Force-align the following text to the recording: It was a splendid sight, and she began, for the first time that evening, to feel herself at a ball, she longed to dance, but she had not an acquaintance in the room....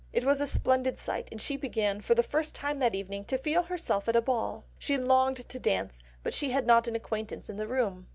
It 0.11 0.25
was 0.25 0.41
a 0.41 0.47
splendid 0.47 0.97
sight, 0.97 1.27
and 1.31 1.39
she 1.39 1.55
began, 1.55 2.01
for 2.01 2.15
the 2.15 2.23
first 2.23 2.55
time 2.55 2.79
that 2.79 2.95
evening, 2.95 3.23
to 3.25 3.37
feel 3.37 3.61
herself 3.61 4.09
at 4.09 4.15
a 4.15 4.19
ball, 4.23 4.63
she 4.79 4.97
longed 4.97 5.47
to 5.47 5.59
dance, 5.59 6.01
but 6.23 6.33
she 6.33 6.49
had 6.49 6.65
not 6.65 6.87
an 6.87 6.95
acquaintance 6.95 7.51
in 7.51 7.57
the 7.57 7.67
room.... 7.67 8.07